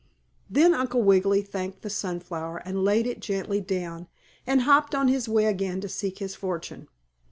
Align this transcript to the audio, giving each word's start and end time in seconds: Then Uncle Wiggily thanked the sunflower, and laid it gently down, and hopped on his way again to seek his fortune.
Then 0.49 0.73
Uncle 0.73 1.03
Wiggily 1.03 1.43
thanked 1.43 1.83
the 1.83 1.89
sunflower, 1.91 2.63
and 2.65 2.83
laid 2.83 3.05
it 3.05 3.19
gently 3.19 3.61
down, 3.61 4.07
and 4.47 4.61
hopped 4.61 4.95
on 4.95 5.09
his 5.09 5.29
way 5.29 5.45
again 5.45 5.79
to 5.81 5.87
seek 5.89 6.17
his 6.17 6.33
fortune. 6.33 6.87